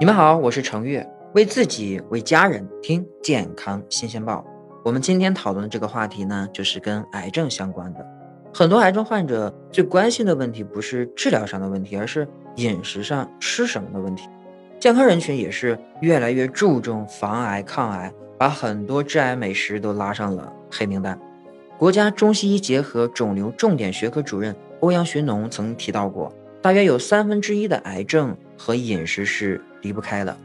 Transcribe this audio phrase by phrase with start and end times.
[0.00, 4.42] 你们好，我是程月，为自己为家人听健康新鲜报。
[4.82, 8.00] 我们今天讨论的这个话题呢，就是跟癌症相关的。
[8.50, 12.26] 很多癌症患者最关心的问题不是治疗上的问题，而是
[12.56, 14.26] 饮食上吃什么的问题。
[14.78, 21.20] 健康人群也是越来越注重防癌抗癌，把很多致癌美食都拉上了黑名单。
[21.76, 30.36] 国家中西医结合肿瘤重点学科主任欧阳学农曾提到过，大约有三分之一的癌症和饮食是离不开的。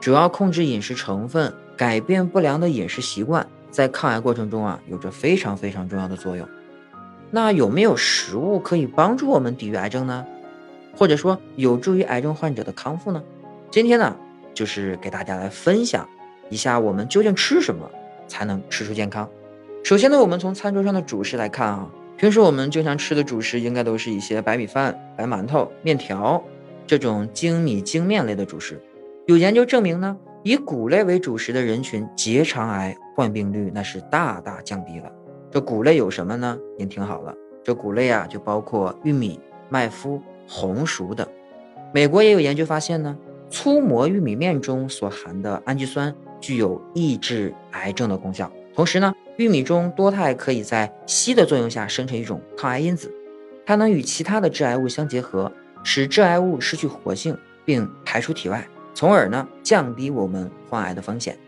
[0.00, 6.48] 主要控制饮食成分，改变不良的饮食习惯，在抗癌过程中啊，有着非常非常重要的作用。
[7.30, 10.24] 那有没有食物可以帮助我们抵御癌症呢？
[10.96, 13.22] 或者说有助于癌症患者的康复呢？
[13.70, 14.16] 今天呢，
[14.54, 16.08] 就是给大家来分享
[16.48, 17.90] 一下我们究竟吃什么
[18.26, 19.28] 才能吃出健康。
[19.84, 26.42] 首先呢，我们从餐桌上的主食来看啊，平时我们经常吃的主食应该都是一些白米饭、白馒头、面条
[26.88, 28.82] 这种精米精面类的主食。
[29.26, 35.12] 有研究证明呢，以谷类为主食的人群结肠癌患病率那是大大降低了。
[35.50, 36.58] 这谷类有什么呢？
[36.78, 41.28] 您听好了，这谷类啊就包括玉米、麦麸、红薯等。
[41.92, 43.16] 美国也有研究发现呢。
[43.50, 48.52] 粗磨玉米面中所含的氨基酸具有抑制癌症的功效。
[48.74, 53.10] 同时呢，玉米中多肽可以在硒的作用下生成一种抗癌因子，
[53.64, 55.50] 它能与其他的致癌物相结合，
[55.82, 61.38] 使致癌物失去活性并排出体外，从而呢降低我们患癌的风险。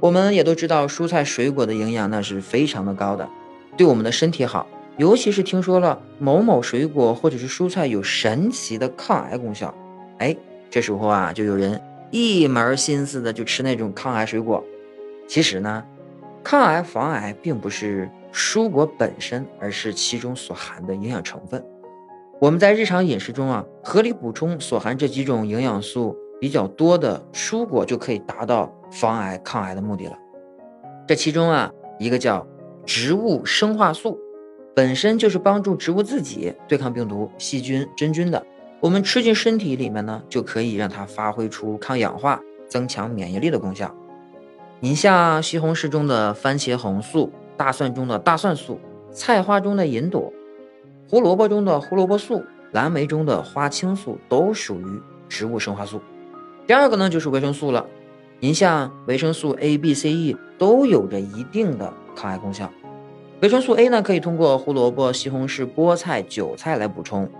[0.00, 3.28] 我们也都知道，蔬菜水果的营养那是非常的高的，
[3.76, 4.66] 对我们的身体好。
[4.96, 9.74] 尤其是听说了某某水果或者是蔬菜有神奇的抗癌功效，
[10.18, 10.36] 哎。
[10.70, 14.64] 这时候啊，就有人一门心思的就吃那种抗癌水果。
[15.28, 15.84] 其实呢，
[16.42, 21.64] 抗癌防癌并不是蔬果本身，而是其中所含的营养成分。
[22.44, 30.12] 我们在日常饮食中啊，合理补充所含这几种营养素比较多的蔬果，就可以达到防癌抗癌的目的了。
[31.08, 32.46] 这其中啊，一个叫
[32.84, 34.18] 植物生化素，
[34.76, 38.44] 本身就是帮助植物自己对抗病毒、细菌、真菌的。
[38.80, 42.38] 我们吃进身体里面呢，就可以让它发挥出抗氧化、
[42.68, 43.90] 增强免疫力的功效。
[44.80, 48.78] 你像西红柿中的番茄红素、大蒜中的大蒜素、
[49.10, 50.30] 菜花中的银朵、
[51.14, 56.00] 胡萝卜中的胡萝卜素、蓝莓中的花青素，都属于植物生化素。
[56.66, 57.86] 第二个呢，就是维生素了。
[58.40, 62.68] 您像维生素 A、B、C、E 都有着一定的抗癌功效。
[63.40, 67.30] 维生素 A 呢，可以通过胡萝卜、西红柿、菠菜、韭菜来补充。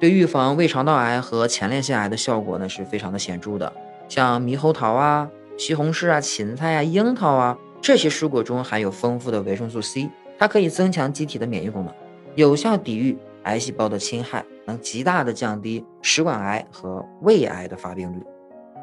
[0.00, 3.72] 对预防胃肠道癌和前列腺癌的效果呢是非常的显著的。
[4.08, 11.94] 像猕猴桃啊、西红柿啊、芹菜啊、樱桃啊这些蔬果中含有丰富的维生素 C，它可以增强机体的免疫功能，
[12.36, 18.22] 有效抵御癌细胞的侵害，能极大的降低食管癌和胃癌的发病率。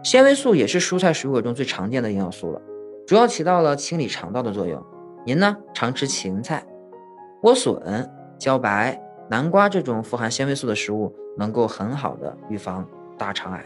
[0.03, 2.61] 纤维素也是蔬菜水果中最常见的营养素了，
[3.07, 4.83] 主要起到了清理肠道的作用。
[5.25, 6.65] 您呢常吃芹菜、
[7.41, 8.99] 莴笋、茭白。
[9.29, 12.85] 南瓜这种富含纤维素的食物，能够很好的预防
[13.17, 13.63] 大肠癌。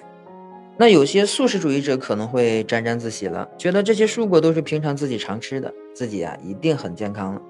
[0.77, 7.41] 那有些素食主义者可能会沾沾自喜了，觉得这些蔬果都是平常自己常吃的，自己啊一定很健康了。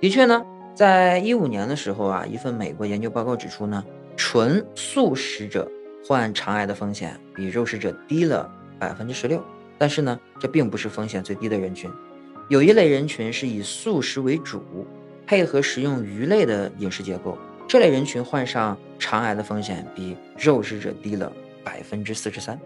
[0.00, 0.46] 的确呢，
[0.76, 3.82] 在一五年的时候啊，一份美国研究报告指出呢，
[4.14, 5.66] 纯素食者
[6.06, 8.46] 患肠癌的风险比肉食者低了
[8.78, 9.42] 百分之十六。
[9.78, 11.90] 但是呢，这并不是风险最低的人群，
[12.50, 14.62] 有一类人群是以素食为主，
[15.26, 17.38] 配合食用鱼类的饮食结构。
[17.66, 21.32] 这类人群患上肠癌的风险比肉食者低了
[21.64, 22.60] 百分之四十三，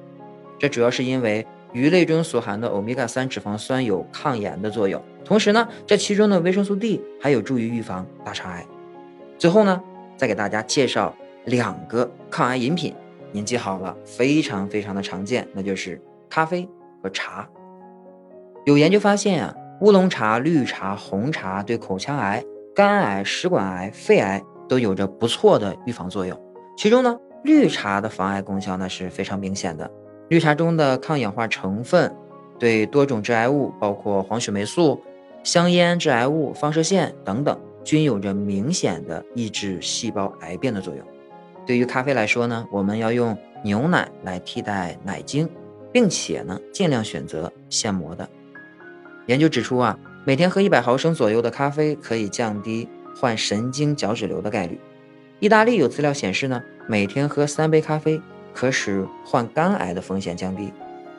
[0.59, 8.65] 这主要是因为鱼类中所含的欧米伽三脂肪酸有抗炎的作用，同时呢，这其中的维生素 D 还有助于预防大肠癌。
[9.39, 9.83] 最后呢，
[10.17, 11.15] 再给大家介绍
[11.45, 12.95] 两个抗癌饮品，
[13.33, 16.69] 您记好了，非常非常的常见，那就是咖啡
[17.03, 17.49] 和茶。
[18.65, 22.45] 有研究发现啊，乌龙茶、绿茶、红茶对口腔癌、
[22.75, 24.43] 肝癌、食管癌、肺癌。
[24.69, 26.41] 都有着不错的预防作用，
[26.79, 29.91] 其中呢，绿茶的防癌功效那是非常明显的。
[30.31, 32.15] 绿茶中的抗氧化成分
[32.57, 35.03] 对多种致癌物，包括黄曲霉素、
[35.43, 41.05] 香烟致癌物、放射线等等，均有着明显的抑制细胞癌变的作用。
[41.67, 45.49] 对于咖啡来说呢，我们要用牛奶来替代奶精，
[45.91, 48.29] 并且呢，尽量选择现磨的。
[49.27, 52.89] 研究指出啊，每天喝一百毫升左右的咖啡可以降低。
[53.17, 54.79] 患神经角质瘤的概率，
[55.41, 58.23] 意大利有资料显示呢，每天喝三杯咖啡
[58.61, 60.71] 可使患肝癌的风险降低。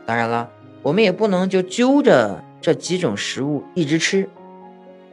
[0.06, 0.48] 当然了，
[0.84, 4.30] 我们也不能就揪着这几种食物一直吃，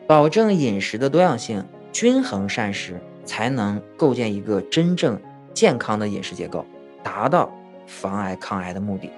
[0.06, 5.18] 保证饮食的多样性，均衡膳食，才能构建一个真正
[5.54, 6.66] 健康的饮食结构，
[7.02, 7.50] 达到
[7.86, 9.10] 防癌抗癌的目的。